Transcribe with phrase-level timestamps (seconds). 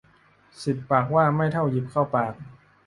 [0.63, 2.33] สิบปากว่าไม่เท่าหยิบเข้าปาก